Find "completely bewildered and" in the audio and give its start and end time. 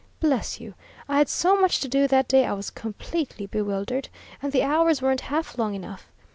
2.71-4.51